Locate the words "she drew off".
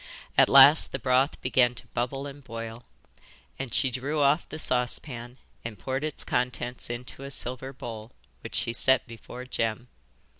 3.71-4.49